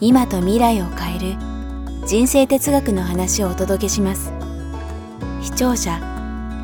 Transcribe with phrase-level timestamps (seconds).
[0.00, 1.36] 今と未来を変える
[2.06, 4.32] 人生哲学の話をお届けします。
[5.40, 6.00] 視聴者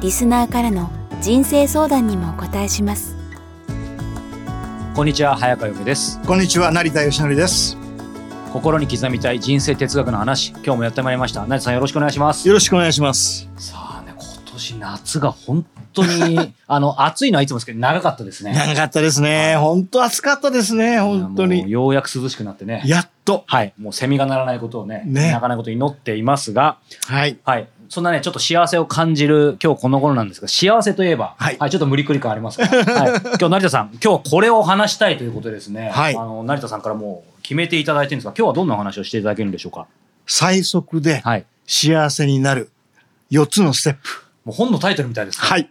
[0.03, 0.91] リスナーからの
[1.21, 3.15] 人生相談にもお答えします。
[4.97, 6.21] こんにちは早川由美です。
[6.27, 7.77] こんにちは成田義則です。
[8.53, 11.43] 心に刻みたい人生哲学の話今日もやってまいりました。
[11.43, 12.49] 成田さんよろしくお願いします。
[12.49, 13.49] よろしくお願いします。
[13.57, 15.65] さあね今年夏が本
[16.07, 18.53] 当に あの暑いのはいつもですけど長かったですね。
[18.53, 19.57] 長かったですね。
[19.57, 21.71] 本当暑かったですね本当に。
[21.71, 22.83] ようやく涼しくなってね。
[22.85, 23.45] やっと。
[23.47, 23.73] はい。
[23.79, 25.33] もうセミが鳴らないことをねね。
[25.33, 26.77] 鳴かないことを祈っていますが。
[27.07, 27.39] はい。
[27.45, 27.69] はい。
[27.89, 31.57] そんなねちょっと幸せを感じる今日この頃なんですが幸せといえばはい。
[31.71, 36.17] ちょっと無理くり感ありますが、 はい、今日成田さん今日これを話したいということでですね、はい。
[36.17, 39.87] あの成田さんからもう決めていただいてるんですが今日はどんなお話をしていただけるんでしょうか？
[40.27, 41.45] 最速ではい。
[41.67, 42.71] 幸せになる
[43.33, 45.47] 4つのステップもう本のタイトルみたいですね。
[45.47, 45.71] はい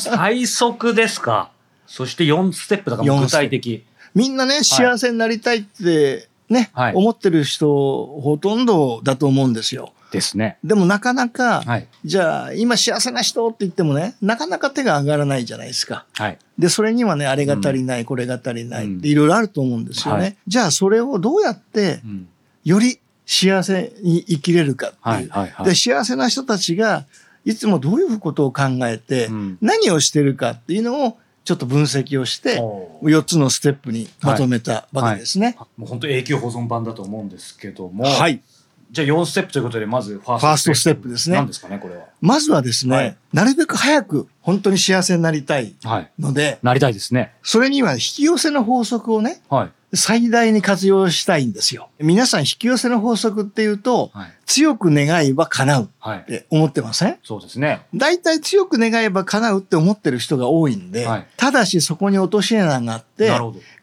[0.00, 1.50] 最速ですか？
[1.86, 3.84] そして4ステップだから具体的。
[4.14, 10.58] みんなね幸せになりたいってね、はい思ってる人ほとんどだと思うんですよですね。
[10.62, 11.88] でもなかなか、はい。
[12.04, 16.38] じゃあ今幸せな人って言ってもねなかなか手が上がらないじゃないですかはい。
[16.58, 20.20] で、それにはね、あれが足りない、これが足りないうんっていろいろあると思うんですよね。
[20.20, 22.28] はいじゃあ、それをどうやってう、ん。
[22.64, 25.04] より幸せに生きれるかっていう。
[25.04, 25.28] はい。
[25.28, 25.50] はい。
[25.50, 25.74] はいで、。
[25.74, 27.04] 幸せな人たちが、
[27.46, 35.56] いつもどういうことを考えて、うん何をしてるかっていうのを、ちょっと分析をして、おー4つのステップにまとめたわけですね。
[35.76, 38.04] もう本当永久保存版だと思うんですけども。
[38.04, 38.42] はい。
[38.90, 42.06] じゃあ4ステップということで、まずファーストステップですね何ですかね、これは。
[42.20, 46.10] まずはですね、はいなるべく早く本当に幸せになりたいはい。
[46.18, 47.32] ので、なりたいですね。
[47.44, 49.70] それには引き寄せの法則をね、はい。
[49.94, 51.90] 最大に活用したいんですよ。
[52.00, 54.32] 皆さん引き寄せの法則っていうと、はい。
[54.46, 56.24] 強く願えば叶うっはい。
[56.24, 57.18] て思ってません？
[57.22, 57.82] そうですね。
[57.94, 63.30] 大体強く願えば叶うって思ってる人が多いんで、はいただしそこに落とし穴があって。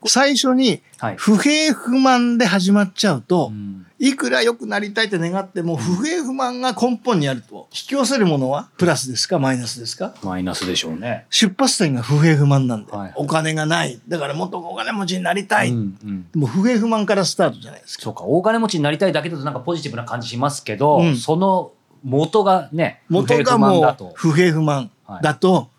[0.05, 1.15] 最初にはい。
[1.17, 9.39] 不平不満で始まっちゃうと、うんいくら良くなりたいって願っても不平不満が根本にあると、引き寄せるものはプラスですか？
[9.39, 10.13] マイナスですか？
[10.23, 11.25] マイナスでしょうね。
[11.29, 14.01] 出発点が不平不満なんで、はいお金がない。
[14.09, 15.69] だからもっとお金持ちになりたい。
[15.69, 16.27] うんうん。
[16.35, 18.03] もう不平不満からスタートじゃないですか。
[18.03, 21.71] そうか、大金持ちになりたいだけだとなんかポジティブな感じしますけど、うんその
[22.03, 24.11] 元がね、元がもう。
[24.15, 24.91] 不平不満
[25.21, 25.69] だと、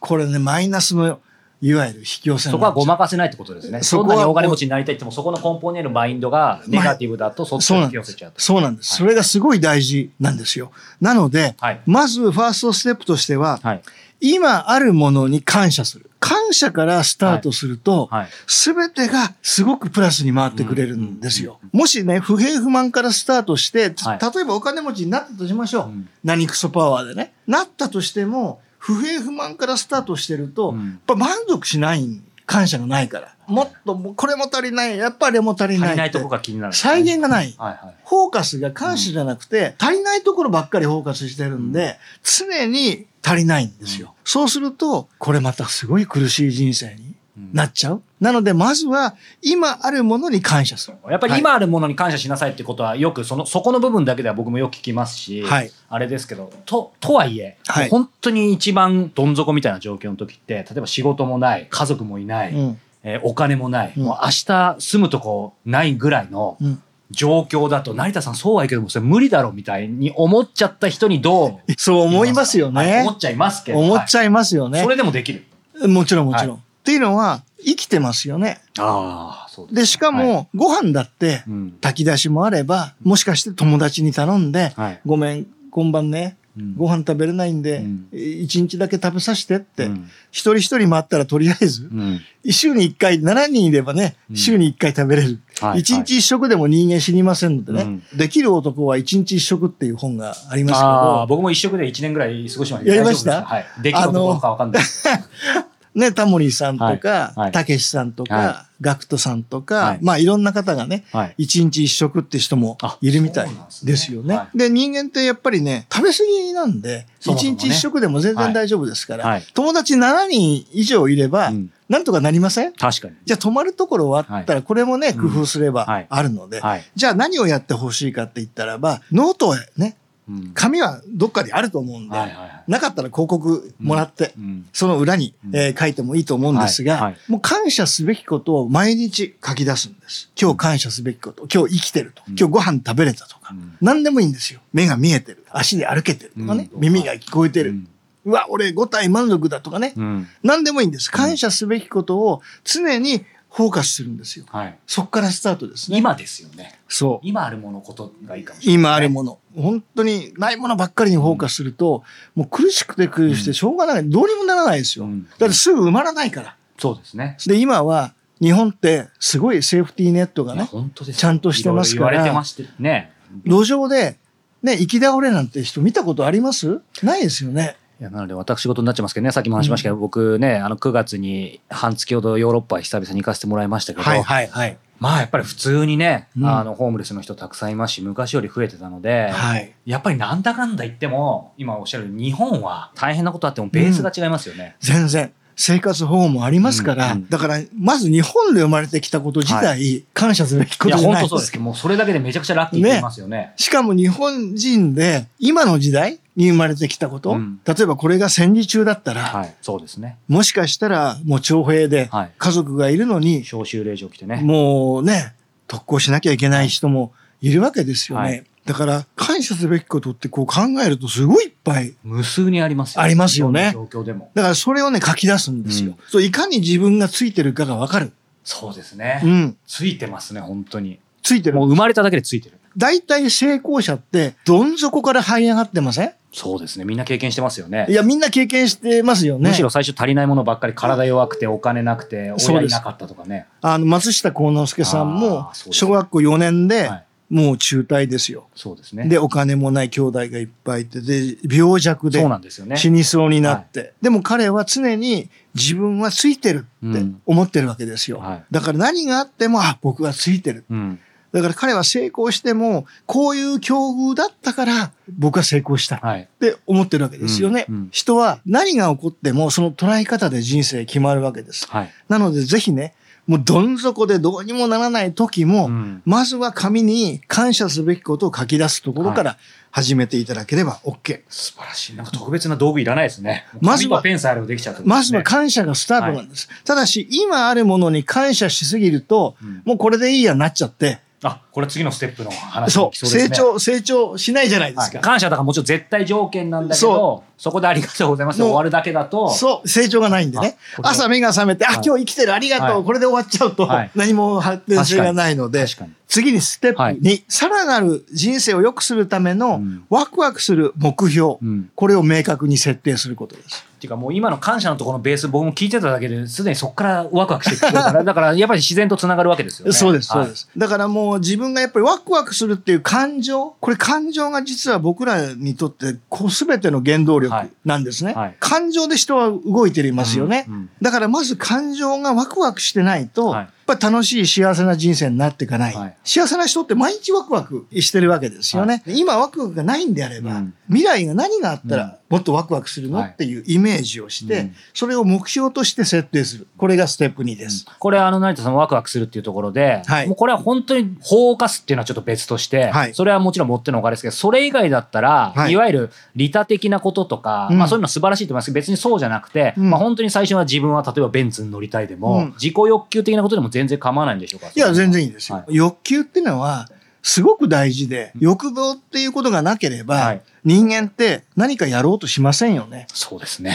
[0.00, 1.20] これね、マイナスの、
[1.60, 3.82] いわゆる引き寄せそこはごまかかせないってことですね。
[3.82, 8.32] そんなに大金持ちになりたいっても、そこの根本にあるマインドがネガティブだと、そっちに引き寄せちゃう。
[8.32, 8.40] と。
[8.40, 8.92] そうなんです。
[8.92, 10.72] はいそれがすごい大事なんですよ。
[11.00, 13.82] なので、はいまずファーストステップとしては、はい。
[14.20, 16.10] 今あるものに感謝する。
[16.20, 18.28] 感謝からスタートすると、はい。
[18.46, 21.60] すべてがすごくプラスに回ってくれるんですよ。
[21.72, 25.86] もしね、不平不満からスタートして、はい例えばお金持ちになったとしましょう。
[25.86, 27.32] うん何クソパワーでね。
[27.46, 33.34] なったとしても、不平不満からスタートしてると、うんやっぱ満足しない、感謝がないから。
[33.46, 36.72] もっと、これも足りない、やっぱりあれも足りない足りないとこが気になる。
[36.72, 37.54] 再現がない。
[37.58, 37.94] はいはい。
[38.06, 44.14] フォーカスが感謝じゃなくて、足りないところばっかりフォーカスしてるんで、常に足りないんですよ。
[44.24, 47.14] そうすると、これまたすごい苦しい人生に
[47.52, 48.02] なっちゃう。
[48.20, 50.96] なので、まずは、今あるものに感謝する。
[51.10, 62.80] やっぱり今あるものに感謝しなさいってことはよくそのそこの部分だけでは僕もよく聞きますし、はいあれですけどととはいえ、はい本当に一番どん底みたいな状況の時って例えば仕事もない家族もいない、うん。
[63.04, 66.82] えーお金もない、うんもう明日住むとこないぐらいのうん。
[67.10, 73.12] 状況だと成田さんそうはいいけどもそれ無理だろみたいに思っちゃった人にどう そう思いますよねはい思。
[73.12, 74.90] っちゃいますけど思っちゃいますよねはいそ。
[74.90, 75.44] れでもできる
[75.88, 76.62] もちろんもちろん。
[76.88, 78.60] はいっていうのは、生きてますよね。
[78.78, 80.48] ああそうで、しかも、はい。
[80.54, 81.72] ご飯だって、うん。
[81.82, 85.00] 炊き出しもあれば、もしかして友達に頼んで、はい。
[85.04, 86.76] ごめん、今晩ね、うん。
[86.76, 90.08] ご飯食べれないんでうん、一、日だけ食べさせてって、うん。
[90.30, 92.20] 一人一人回ったらとりあえず、うん。
[92.50, 94.36] 週に一回、7人いればね、うん。
[94.36, 95.40] 週に一回食べれる。
[95.60, 95.80] はい。
[95.80, 98.02] 一日一食でも人間死にませんのでね、うん。
[98.16, 102.90] できる男は一日一食っていう本がありますけど、僕も一食で1年ぐらい過ごしました。
[102.90, 103.44] やりました？
[103.44, 103.66] はい。
[103.82, 104.82] できる男かわかんない
[105.98, 111.34] ね、タモリさんとかたけしさんとはか、ガクトさんとはかい、まあいろんな方がね、はい。
[111.38, 113.92] 一日一食って人もあいるみたいですね。
[113.92, 114.34] ですよね。
[114.36, 114.48] は。
[114.54, 119.42] で、人間ってやっぱりね、食べ過ぎなんで、一日一食でも全然大丈夫ですから、はい。
[119.54, 121.72] 友達7人以上いればう、ん。
[121.88, 122.72] なんとかなりません？
[122.74, 123.14] 確かに。
[123.24, 125.30] じゃあ泊まるところはあったら、これもね、うん。
[125.32, 126.06] 工夫すればはい。
[126.08, 126.84] あるので、はい。
[126.94, 130.07] じゃあ何をやってほしいかって言ったらば、ノートへね、うん
[130.54, 132.64] 紙はどっかにあると思うんで、はいはいはい。
[132.68, 134.68] なかったら広告もらって、うん。
[134.72, 135.56] その裏に、うん。
[135.56, 137.16] えー書いてもいいと思うんですが、はいはい。
[137.28, 140.30] もう感謝すべきことを毎日書き出すんです。
[140.40, 142.36] 今日感謝すべきこと、今日生きてると、うん。
[142.38, 143.76] 今日ご飯食べれたとか、うん。
[143.80, 144.60] 何でもいいんですよ。
[144.72, 146.80] 目が見えてる、足で歩けてるとかね、うん。
[146.80, 147.88] 耳が聞こえてる、ううん
[148.32, 150.28] わ、俺5体満足だとかね、うん。
[150.42, 151.10] 何でもいいんです。
[151.10, 154.44] 感謝すべきことを常にフォーカスするんですよ。
[154.48, 154.78] はい。
[154.86, 155.98] そっからスタートですね。
[155.98, 156.78] 今ですよね。
[156.88, 157.26] そう。
[157.26, 158.80] 今あるものことがいいかもしれない。
[158.80, 159.38] 今あるもの。
[159.56, 162.04] 本当にないものばっかりにフォーカスすると、
[162.34, 164.08] もう苦しくて苦しくてしょうがない。
[164.08, 165.06] どうにもならないですよ。
[165.06, 166.56] うんだってすぐ埋まらないから。
[166.78, 167.36] そうですね。
[167.46, 173.12] で、今は日本ってすごいセーフティーネットがね、ちゃんとしてますからいろいろ言われてましてね。
[173.44, 174.18] 路上で、
[174.62, 176.80] ね、行き倒れなんて人見たことあります？
[177.02, 177.76] ないですよね。
[178.00, 184.78] いやなので私事になっちゃいますけどねさっきも話しましたけど、僕ねあの9月に半月ほどヨーロッパ久々に行かせてもらいましたけど、はいはい。
[185.00, 189.74] まあやっぱり普通にね、うんあのホームレスの人たくさんいますし昔より増えてたので、はい。
[189.84, 194.76] やっぱりなんだかんだ言っても今おっしゃる日本は大変なことあってもベースが違いますよね。
[194.80, 195.32] 全然。
[195.60, 203.54] 生活保護もありますから、うんうんだから、まず日本で生まれてきたこと自体、感謝すべきこいやとじゃないで本当そうですすけどもうそれだけでめちゃくちゃラッキーって言いますよね。
[203.56, 210.16] しかも日本人で、今の時代に生まれてきたこと、うん例えばこれが戦時中だったら、はいそうですね。
[210.28, 214.40] もしかしたらもう徴兵ではい家族がいるのに、召集令状来てね。
[214.42, 215.34] もうね、
[215.66, 218.24] 特攻しなきゃいけない人もいるわけですよね。
[218.24, 221.94] はいだから、感謝すべきことってこう考えるとすごいいっぱい。
[222.04, 224.30] 無数にありますよありますよね状況でも。
[224.34, 225.92] だからそれをね、書き出すんですよ。
[225.92, 228.12] うんそういかに自分がついてるかがわかる。
[228.44, 229.22] そうですね。
[229.24, 229.56] うん。
[229.66, 231.00] ついてますね本当に。
[231.22, 231.64] ついてるも。
[231.64, 232.57] う生まれただけでついてる。
[232.78, 236.12] 大体成功者って、どん底から這い上がってません？
[236.32, 236.84] そうですね。
[236.84, 237.92] みんな経験してますよねい。
[237.92, 239.48] や、みんな経験してますよね。
[239.48, 243.46] むしろ最初足りないものばっかり、体弱くてお金なくて、親いなかったとかね。
[243.62, 246.96] あの、松下幸之助さんも小学校4年では
[247.30, 248.46] い、もう中退ですよ。
[248.54, 249.08] そうですね。
[249.08, 252.76] で、お金もない兄弟がいっぱいいて、で、病弱でそうなんですよね。
[252.76, 253.94] 死にそうになって。
[254.02, 258.18] でも彼は常に自分はついてるってうん思ってるわけですよ。
[258.18, 260.64] はいだから何があっても、あ、僕はついてる。
[260.70, 261.00] うん。
[261.32, 266.28] だから彼は成功しても、こういう境遇だったから、僕は成功したっはい。
[266.40, 267.66] て思ってるわけですよね。
[267.68, 271.66] うんうん人は何が起こっても、その捉え方で人生決まるわけです。
[271.68, 271.90] はい。
[272.08, 272.94] なので、ぜひね、
[273.26, 279.36] もうどん底でどうにもならない時も、うんまずは紙に感謝すべきことを書き出すところから
[279.70, 281.20] 始めていただければ OK。
[281.28, 281.96] 素晴らしい。
[281.96, 283.44] なんか特別な道具いらないですね。
[283.60, 286.48] まずはペンさえあればできちゃまずは感謝がスタートなんです。
[286.64, 293.10] ただし、今あるものに感謝しすぎると、うんもうこれでいいやになっちゃって、あ、これ次のステップの話そう、そう。
[293.10, 294.98] 成長、成長しないじゃないですか。
[294.98, 300.56] はい感謝だからもちろん絶対条件なんだけそど、そこでありがとうございます終わるだけだと、そう、成長がないんでね。
[300.82, 305.66] 朝目が覚めて、あ、はい今日生きてる、ありがとう、はいこれで終わっちゃうと、はい何も発展性がないので。
[306.06, 311.70] 次にステップ2、さらなる人生を良くするためのうんワクワクする目標、うん。
[311.74, 313.68] これを明確に設定することです。
[313.78, 319.72] っていうかもう今の感謝のところのベース僕も聞いてただけですでにそこからワクワクしてくるから、 だからやっぱり自然とつながるわけですよね。
[319.72, 320.48] そうです、そうはいです。
[320.56, 328.14] だからもう自分がやっぱりワクワクするっていう感情、これ感情が実は僕らにとってこう全ての原動力はいなんですね。
[328.14, 330.46] はい感情で人は動いていますよね。
[330.48, 335.74] うんうんだからまず感情がワクワクしてないと、はいぱり楽しい幸せな人生になっていかない。
[335.74, 335.96] はい。
[336.02, 338.82] 幸せな人って毎日ワクワクしてるわけですよね。
[338.86, 340.54] 今ワクワクがないんであれば、うん。
[340.68, 341.80] 未来が何があったうん。
[341.80, 343.10] らもっとワクワクするの、はい。
[343.10, 344.54] っていうイメージをして、うん。
[344.72, 346.46] それを目標として設定する。
[346.56, 347.66] これがステップ2です。
[347.78, 350.06] これあの成田さんワクワクするっていうところで、はい。
[350.06, 352.94] もうこれは本当に法を犯すっていうのはちょっと別として、はい。
[352.94, 355.52] それはもちろん持ってのおかですけどそれ以外だったら、はい。
[355.52, 357.58] い、わゆる利他的なこととか、うん。
[357.58, 359.70] まあそういうの素晴らしいと思いますけど別にそうじゃなくて、うん。
[359.70, 362.32] まあ本当に最初は自分は例えばベンツに乗りたいでも、うん。
[362.32, 364.52] 自己欲求的なことでも全然構わないんでしょうか？
[364.54, 365.38] いや、全然いいですよ。
[365.38, 366.68] はい欲求っていうのは、
[367.02, 372.86] すごく大事で、欲望っていうことがなければ、はい人間って何かやろうとしませんよね。
[372.94, 373.54] そうですね。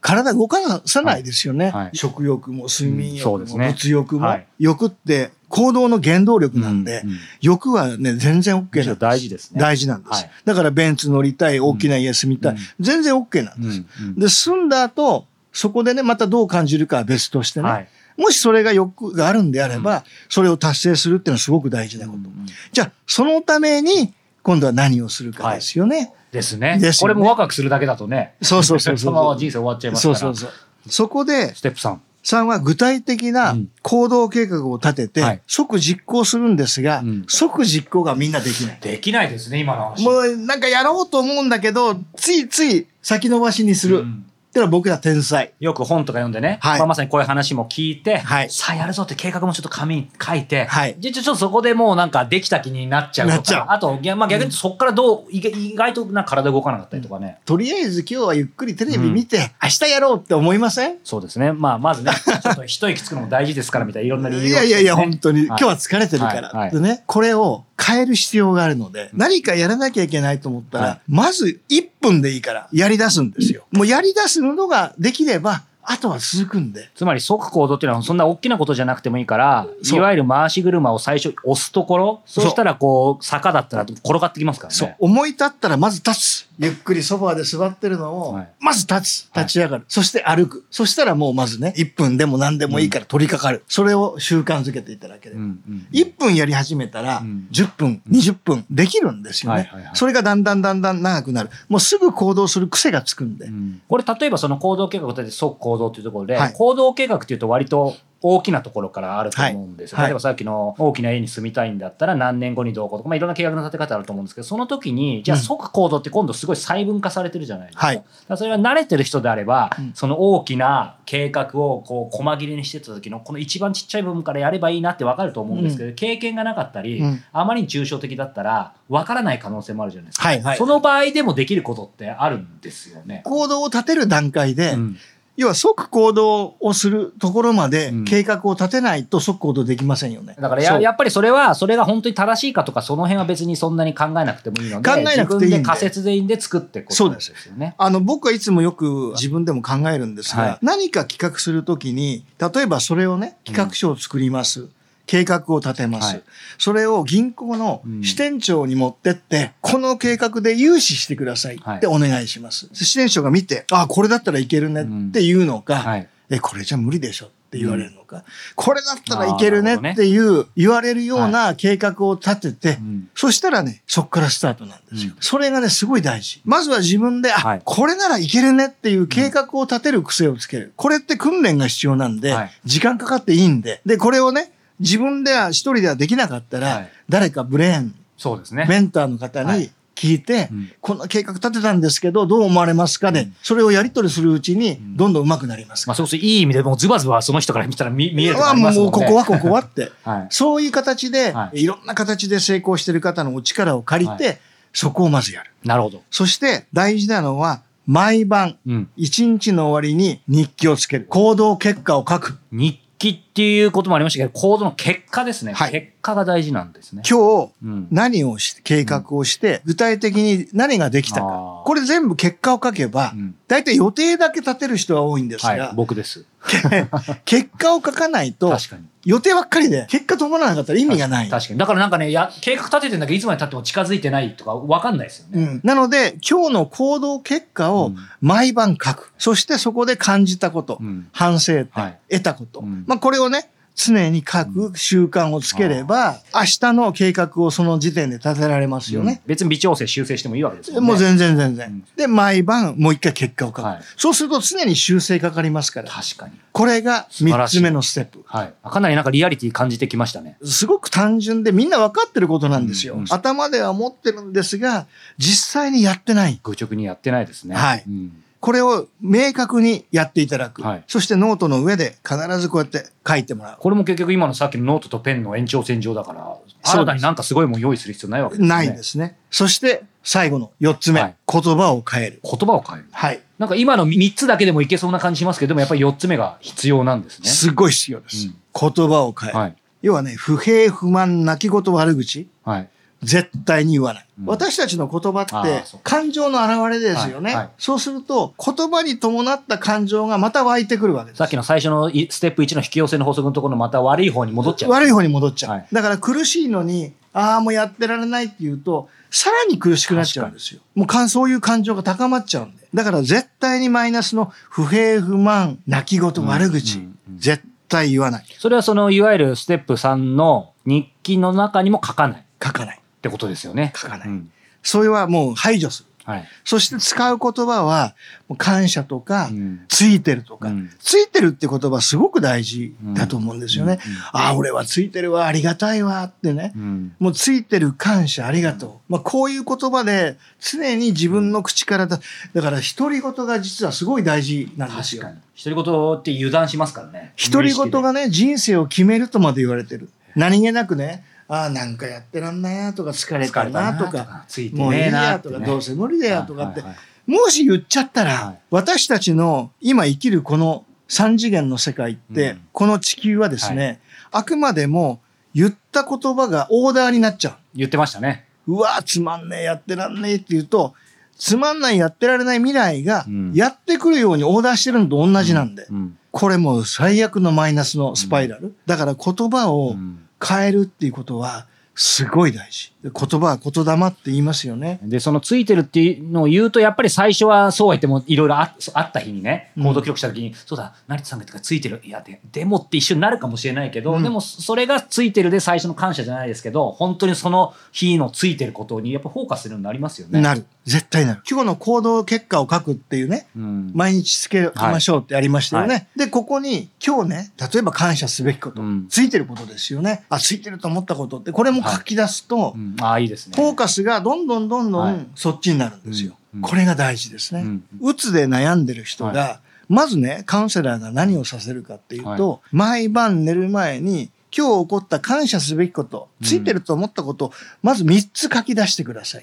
[0.00, 1.66] 体動かさないですよね。
[1.66, 8.98] はいはい食欲も睡眠欲も、ですね物欲も、はい欲って行動の原動力なんで、うんうん欲はね、全然 OK なんです。
[8.98, 9.60] 大事ですね。
[9.60, 13.84] 大事なんです、はいだからベンツ乗りたい、大きな家住みたい、うん全然 OK なんうんです。
[14.00, 17.88] うんで、住んだ後、そこでね、またどう感じるかは別としてね。
[18.16, 22.30] はいもしそれが欲があるんであれば、それを達成するっていうのはすごく大事なこと。
[22.72, 26.12] じゃあ、そのために、今度は何をするかですよね。
[26.30, 29.04] ですねですよねこれもワクワクするだけだとね、そうそうそうそう。
[29.04, 30.18] そのまま人生終わっちゃいますから。
[30.18, 30.54] そうそうそ
[30.86, 30.90] う。
[30.90, 31.98] そこでステップ3。
[32.24, 38.78] 3は具体的なうん行動計画を立てて、はい即実行するんですが、うん即実行がみんなできない。
[38.80, 40.04] できないですね、今の話。
[40.04, 43.98] もうなんかやろうと思うんだけど、ついつい先延ばしにする。
[43.98, 45.52] うんってのは僕ら天才。
[45.58, 46.78] よく本とか読んでね、はい。
[46.78, 48.50] まあ、まさにこういう話も聞いて、はい。
[48.50, 50.94] さあやるぞって計画もちょっと紙に書いて、はい。
[50.94, 57.38] でちょちょっとそこでもうなんかできた気になっちゃうとか、あと、まあ、逆にそこからどう、意外意外とな体動かなかったりとかね。
[57.44, 60.98] とりあえず今日はゆっくりテレビ見て、明日やろうって思いません？
[61.02, 61.52] そうですね。
[61.52, 65.46] まあ、まずね、ちょっと一息つくのも大事ですからみたいないろんな理由を、いやいやいや、ね本当に、はい。
[65.48, 66.56] 今日は疲れてるから、はい。
[66.58, 66.70] はい。
[66.70, 71.00] でね、これを変える必要があるので、何かやらなきゃいけないと思ったら、はい。
[71.08, 73.66] まず1分でいいからやり出すんですよ。
[73.72, 76.90] もうやり出すのができれば、あとは続くんで。
[76.94, 84.76] つまり即行動っていうのはそんな大きなことじゃなくてもいいから、いわゆる回し車を最初押すところ、そうしたらこう、坂だったら転がってきますからね。
[84.76, 84.96] そう。
[84.98, 86.48] 思い立ったらまず立つ。
[86.58, 89.30] ゆっくりソファーで座ってるのを、はいまず立つ。
[89.34, 89.84] 立ち上がる。
[89.88, 90.64] そして歩く。
[90.70, 93.62] そしたらもうまずね、1分でも何でもいいから取り掛かる。
[93.68, 95.42] それを習慣づけていただければ。
[95.42, 99.90] うんうん1分やり始めたらうん、10分、20分できるんですよねはいはいはい。
[99.94, 101.50] それがだんだんだんだん長くなる。
[101.68, 103.50] もうすぐ行動する癖がつくんでう。
[103.50, 106.52] んこれ例えばその行動計画を立てて即行動っていうところで、はい。
[106.52, 109.98] 行動計画っていうと割と大きなところからあると思うんですよ。
[109.98, 110.06] はい。
[110.06, 117.86] 例えばさっきの大きな家に住みたいんだったら何年後にどうこうとか、まあ、いろんな計画の立て方あると思うんですけど、その時に、じゃあうん即行動って今度すごい細分化されてるじゃないですか。
[117.86, 117.96] はい。
[117.96, 119.92] だからそれは慣れてる人であれば、うん。
[119.92, 127.22] その大きな計画をこう細切れにしてた時のこの一番ちっちゃい部分からやればいいなってわかると思うんですけど、経験がなかったり、うん。
[127.30, 130.28] あまりに抽象的だったらわからない可能性もあるじゃないですか。
[130.28, 133.20] はいはいその場合でもできることってあるんですよね。
[133.26, 134.96] 行動を立てる段階で、うん
[135.36, 140.36] 要は即行動をするところまでうん計画を立てないと即行動できませんよね。
[140.38, 147.74] だからややっぱりそれは、それが本当に正しいかとか、その辺は別にそんなに考えなくてもいいので、考えなくていいんで自分で仮説でいいんで作っていくことですよね。
[147.78, 154.68] あの、僕はいつもよく自分でも考えるんですが、はい何か企画するときに、例えばそれをね、企画書を作ります。
[155.06, 156.14] 計画を立てます。
[156.14, 156.22] はい
[156.58, 162.68] それを銀行の支店長に持ってって、この計画で融資してくださいってお願いします。
[162.72, 166.08] 支店長が見て、あ、これだったらいけるねっていうのか、はい。
[166.30, 168.24] え、これじゃ無理でしょって言われるのか、
[168.56, 175.12] これだったらいけるねっていう言われるような計画を立てて、うんそしたらね、そっからスタートなんですよ。
[175.14, 176.40] うんそれがね、すごい大事。
[176.44, 180.72] まずは自分で、あ、はいこれならいけるねっていう計画を立てる癖をつける。
[180.76, 183.80] これって訓練が必要なんで、はい時間かかっていいんで。
[183.86, 188.64] で、これをね、自分では一人ではできなかったら、はい誰かブレーン、そうですね。
[188.66, 195.94] メンターの方にはい聞いて、うんこんな計画立てたんですけど、どう思われますかで、うんそれをやり取りするうちに、んどんどん上手くなりますまあ。
[195.94, 198.98] そうするといい意味でもうズバズバその人から見たら見見えるとこあありますもんね。
[198.98, 199.92] もうここはここはって。
[200.02, 200.26] はい。
[200.30, 204.34] そういう形で、、はいろんな形で成功してる方のお力を借りて、は
[204.72, 205.50] そこをまずやる。
[205.64, 206.02] なるほど。
[206.10, 208.88] そして大事なのは、毎晩、うん。
[208.96, 211.06] 一日の終わりに日記をつける。
[211.08, 212.38] 行動結果を書く。
[212.50, 215.52] 日記っていうこともありましたけど、行動の結果ですね。
[215.52, 217.02] はい結果が大事なんですね。
[217.08, 217.88] 今日、うん。
[217.90, 221.62] 何をし、計画をして、具体的に何ができたか。
[221.64, 226.24] これ全部結果を書けばう、ん大体予定だけ立てる人は多いんですはいが、、僕です。
[227.24, 228.82] 結果を書かないと、確かに。
[229.04, 231.28] 予定ばっかりで、結果伴わなかったら意味がない。
[231.28, 231.58] 確かに。
[231.58, 235.42] だからなんかね、や計画立ててんだけど、いつまで経っても近づいてないとか、わかんないですよね。
[235.42, 239.12] うん、なので、今日の行動結果をうん毎晩書く。
[239.18, 242.60] そしてそこで感じたこと、うん反省点、はい得たこと。
[242.60, 249.20] うんまあこれをね、常に書く習慣をつければ、明日の計画をその時点で立てられますよね。
[249.26, 250.86] 別に微調整修正してもいいわけですよね。
[250.86, 255.90] もう全然全然、うんで、毎晩もう一回結果を書く、はいそうすると常に修正かかりますから。
[255.90, 256.34] 確かに。
[256.52, 258.22] これが三つ目のステップ。
[258.26, 258.54] はい。
[258.62, 260.36] かなりなんかリアリティ感じてきましたね。
[260.44, 262.94] すごく単純でみんな分かってることなんですよ。
[262.94, 264.86] うんうん頭では持ってるんですが、
[265.18, 266.38] 実際にやってない。
[266.42, 267.54] 愚直にやってないですね。
[267.54, 270.60] はいうんこれを明確にやっていただく。
[270.60, 273.56] はいそしてノートの上で必ずこうやって書いてもらう。
[273.58, 278.48] これも結局今のさっきのノートとペンの延長線上だから、新たになんかすごいもん用意する必要ないわけですね。
[278.48, 279.16] ないですね。
[279.30, 282.20] そして最後の4つ目、はい言葉を変える。
[282.22, 282.88] 言葉を変える。
[282.92, 283.22] はい。
[283.38, 287.28] なんか今の3つだけでもいけそうな感じしますけど、でもやっぱり4つ目が必要なんですね。
[287.30, 288.26] すごい必要です。
[288.26, 289.38] うん言葉を変える。
[289.38, 289.56] はい。
[289.80, 292.68] 要はね、不平不満、泣き言悪口、はい。
[293.04, 294.06] 絶対に言わない。
[294.18, 297.30] うん私たちの言葉っあて感情の表れですよね。
[297.30, 301.18] はいはいそうすると言葉に伴った感情がまた湧いてくるわけです。
[301.18, 304.70] さっきの最初のいステップ1の引き寄せの法則のところのまた悪い方に戻っちゃう。
[304.70, 305.52] 悪い方に戻っちゃう。
[305.52, 310.60] はいだから苦しいのに、ああ、もうやってられないって言うと、さらに苦しくなっちゃうんですよ。
[310.74, 312.66] もうそういう感情が高まっちゃうんで。
[312.72, 318.26] だから絶対にマイナスの不平不満、泣き言、悪口、絶対言わない。
[318.38, 322.80] それはそのいわゆるステップ3の日記の中にも書かないっ書かない。
[323.04, 323.72] てことですよね。
[323.76, 324.30] 書かないうん
[324.66, 325.88] それはもう排除する。
[326.06, 326.28] はい。
[326.44, 327.94] そして使う言葉は、
[328.38, 333.78] 感謝とか、うんついてるとか、うんついてるって言葉すごく大事だと思うんですよね。
[334.12, 336.52] ああ、俺はついてるわ、ありがたいわってね。
[336.56, 338.92] うんもうついてる感謝ありがとう。
[338.92, 342.00] まあこういう言葉で常に自分の口からだ、
[342.32, 345.02] だから独り言が実はすごい大事なんですよ。
[345.02, 347.12] 独り言って油断しますからね。
[347.30, 349.90] 独り言がね、人生を決めるとまで言われてる。
[350.16, 356.62] 何気なくね、ああ、なんかやってらんないなとか疲れたなとかもういいねえなやとか、どうせ無理だよとかって
[357.06, 358.38] もし言っちゃったら、はい。
[358.50, 362.40] 私たちの今生きるこの三次元の世界って、うん。
[362.52, 365.00] この地球はですね、あくまでも
[365.34, 368.26] 言った言葉がオーダーになっちゃ言ってましたね。
[368.46, 368.54] う。
[368.54, 370.74] うわつまんねえ、やってらんねえって言うと、
[371.16, 373.32] つまんない、やってられない未来がうん。
[373.34, 375.66] やってくるようにオーダーしてるのと同じなんで。
[375.70, 375.98] うん。
[376.10, 378.54] これもう最悪のマイナスのスパイラル。
[378.66, 382.72] だから言葉うをん変えるっていうことはすごい大事。
[382.82, 384.78] で言葉は言霊って言いますよね。
[384.82, 391.80] で、そのついてるっていうのを言うと、やっぱり最初はそうは言っても、いろいろああった日にね、うん行動記録した時に、そうだ、成田さんがついてる。
[391.82, 400.20] いや、ででもって一緒になるかもしれないけど、うんでもそれがついてるで最初の感謝じゃないですけど、本当にその日のついてることにやっぱフォーカスするようになりますよね。
[400.20, 400.44] なる。
[400.64, 401.22] 絶対なる。
[401.28, 403.72] 今日の行動結果を書くっていうね、うん。
[403.74, 405.88] 毎日つけましょうってありましたよね。
[405.96, 410.04] はで、ここに今日ね、例えば感謝すべきこと、うんついてることですよね。
[410.08, 413.36] あ、ついてると思ったことって、これも書き出すと、うんああ、いいですね。
[413.36, 416.10] フォーカスがどんどんどんどはいんそっちになるんですよ。
[416.10, 417.42] うんうんこれが大事ですね。
[417.42, 429.22] うんうつで悩んでる人が、はまずね、カウンセラーが何をさせるかっていうと、毎晩寝る前に、今日起こった感謝すべきこと、うんついてると思ったことを、まず3つ書き出してください。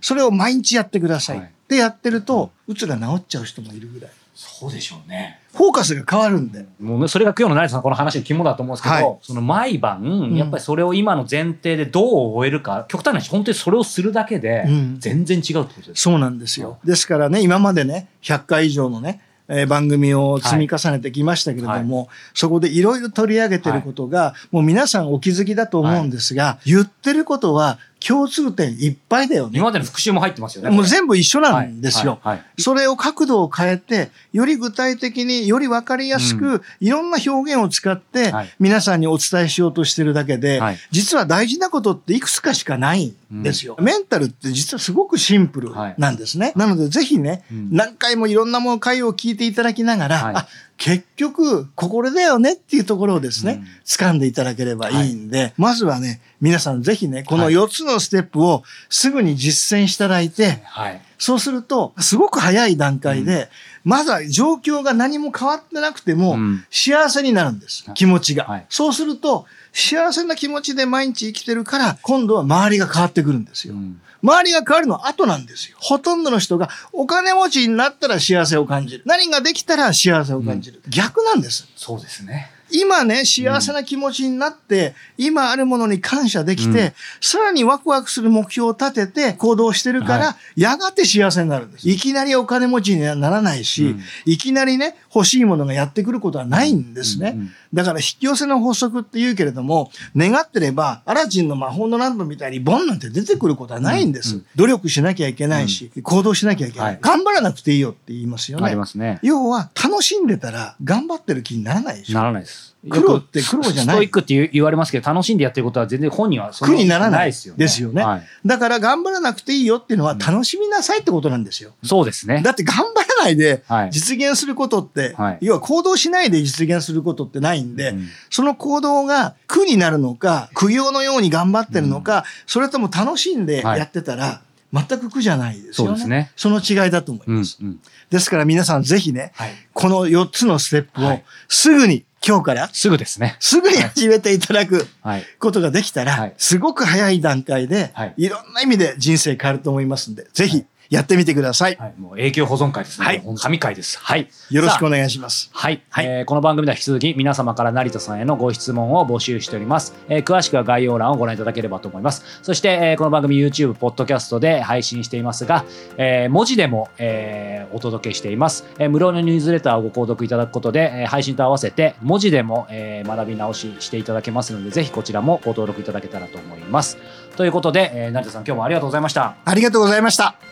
[0.00, 1.38] それを毎日やってください。
[1.38, 4.10] はいでやってると、うつが治っちゃう人もいるぐらい。
[4.42, 5.38] そうでしょうね。
[5.52, 6.64] フォーカスが変わるんで。
[6.80, 9.18] もうねそれが今日の成田さんこの話の肝だと思うんですけど、はい。
[9.20, 10.34] その毎晩、ん。
[10.34, 14.96] やっぱりそれを今の前提でどう終えるか極端な話本当にそれをするだけでうん。
[14.98, 16.78] 全然違うってことです、そうなんですよ。
[16.84, 29.52] ですからね、今までね、100回以上のね、えー番組を積み重ねてきましたけれども、そこでいろいろ取り上げてることが、もう皆さんお気づきだと思うんですが、言ってることは共通点いっぱいだよね。
[29.54, 29.66] 今。
[29.66, 32.18] までの復習も入ってますよねもう全部一緒なんですよ。
[32.22, 32.62] はいはいはい。
[32.62, 40.78] それを角度を変えて、より具体的により分かりやすく、いろんな表現を使ってはい、皆さんにお伝えしようとしてるだけで、はい。
[40.90, 43.76] 実は大事なことっていくつかしかないんですよ。
[43.80, 46.52] メンタルって実はすごくシンプルなんですね。
[46.56, 47.68] なのでぜひね、うん。
[47.72, 50.48] 何回もいろんなもの回を聞いていただきながら、
[50.80, 53.66] 結局、ここだよねっていうところをですね、うん。
[53.84, 57.54] 掴んでいただければいいんで、まずはね、皆さんぜひね、このはい。
[57.54, 61.02] 4つのステップをすぐに実践していただいて、はい。
[61.18, 63.50] そうすると、すごく早い段階で、
[63.84, 66.64] まだ状況が何も変わってなくても、うん。
[66.70, 67.84] 幸せになるんです。
[67.84, 67.92] は。
[67.92, 67.94] い。
[67.94, 68.66] 気持ちが、はい。
[68.70, 73.74] そうすると、幸せな気持ちで毎日生きてるから、今度は周りが変わってくるんですよ。
[73.74, 75.78] うん周りが変わるのは後なんですよ。
[75.80, 79.02] ほとんどの人がお金持ちになったら幸せを感じる。
[79.06, 80.82] 何ができたら幸せを感じる。
[80.88, 81.66] 逆なんです。
[81.74, 86.92] そうですね今ね、幸せな気持ちになって、今あるものに感謝できて、うん。
[87.20, 91.88] さらにワクワクする目標を立てて行動してるから、はやがて幸せになるんです。
[91.88, 94.00] いきなりお金持ちにはならないし、うん。
[94.26, 97.32] いきなりね、欲しいものがやってくることはないんですね。
[97.34, 104.34] うんうんだから引き寄せの法則って言うけれども、願ってれば、アラジンの魔法のランドみたいにボンなんて出てくることはないんです。
[104.34, 104.46] うんうん。
[104.56, 106.98] 努力しなきゃいけないし、行動しなきゃいけない、はい。
[107.00, 108.76] 頑張らなくていいよって言いますよありね。
[108.76, 109.20] ますね。
[109.22, 112.14] 要は、楽しんでたら頑張ってる気にならないでしょ。
[112.14, 113.96] ならないです苦労って苦労じゃない。
[113.96, 117.58] ストイックって言われますけど楽しんでやってることは全然本人は苦にならないですよね。
[117.58, 118.02] ですよね。
[118.02, 118.22] はい。
[118.46, 121.72] だから頑張らなくていいよっていうのは楽しみなさいってことなんですよ。
[121.82, 122.40] そうですね。
[122.42, 123.90] だって頑張らないではい。
[123.90, 125.38] 実現することって、はい。
[125.42, 128.08] 要は行動しないで実現することってないんで、うん。
[128.30, 134.40] その行動が苦になるのか、苦行のように頑張ってるのか、それとも楽しんでやってたら、
[134.72, 135.74] 全く苦じゃないですよね。
[135.74, 136.32] そうですね。
[136.36, 137.58] その違いだと思いうんます。
[137.60, 139.52] うんですから皆さんぜひね、はい。
[139.72, 141.24] この4つのステップをはい。
[141.48, 142.68] すぐに、今日から？
[142.72, 143.36] すぐですね。
[143.40, 145.24] すぐに始めていただくはい。
[145.38, 146.34] ことができたら、はい。
[146.36, 148.14] すごく早い段階で、はい。
[148.18, 151.76] い、ろんな意味で人生変わると思いますんで、ぜひやってみてください。
[151.76, 153.06] はい、もう永久保存会ですね。
[153.06, 153.96] はい神会です。
[154.00, 154.28] はい。
[154.50, 155.48] よろしくお願いします。
[155.52, 159.94] はい、はいえーこの番組では引き続き皆様から成田さんへのご質問を募集しております。
[160.08, 162.24] えー詳しくは概要欄をご覧いただければと思います。
[162.42, 165.64] そして、えーこの番組 YouTube、ポッドキャストで配信していますが、
[165.96, 176.98] えー文字でも、えーお届けしています、えー無料のニュースレターをご購読いただくことで、えー配信と合わせて文字でも、えー学び直ししていただけますので、ぜひこちらもご登録いただけたらと思います。
[177.36, 179.36] ということで、えー成田さん今日もありがとうございました。
[179.44, 180.49] ありがとうございました。